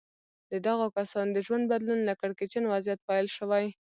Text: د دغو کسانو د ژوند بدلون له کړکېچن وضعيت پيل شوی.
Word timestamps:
د 0.51 0.53
دغو 0.67 0.87
کسانو 0.97 1.31
د 1.33 1.37
ژوند 1.45 1.69
بدلون 1.71 1.99
له 2.09 2.13
کړکېچن 2.21 2.63
وضعيت 2.67 2.99
پيل 3.09 3.25
شوی. 3.37 3.65